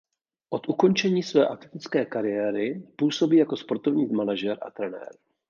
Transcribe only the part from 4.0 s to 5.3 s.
manažer a trenér.